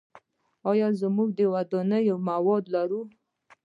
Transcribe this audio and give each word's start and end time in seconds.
آیا 0.71 0.87
موږ 1.15 1.29
د 1.37 1.39
ودانیو 1.53 2.15
مواد 2.29 2.63
لرو؟ 2.75 3.01